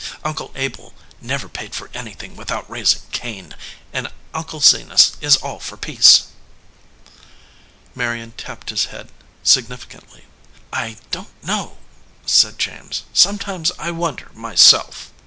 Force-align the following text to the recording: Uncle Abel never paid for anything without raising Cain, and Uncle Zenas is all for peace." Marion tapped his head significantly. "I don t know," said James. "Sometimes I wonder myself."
Uncle 0.23 0.51
Abel 0.55 0.95
never 1.21 1.47
paid 1.47 1.75
for 1.75 1.91
anything 1.93 2.35
without 2.35 2.67
raising 2.67 3.03
Cain, 3.11 3.53
and 3.93 4.11
Uncle 4.33 4.59
Zenas 4.59 5.15
is 5.21 5.35
all 5.35 5.59
for 5.59 5.77
peace." 5.77 6.23
Marion 7.93 8.31
tapped 8.31 8.71
his 8.71 8.85
head 8.85 9.11
significantly. 9.43 10.25
"I 10.73 10.97
don 11.11 11.25
t 11.25 11.31
know," 11.43 11.77
said 12.25 12.57
James. 12.57 13.03
"Sometimes 13.13 13.71
I 13.77 13.91
wonder 13.91 14.31
myself." 14.33 15.11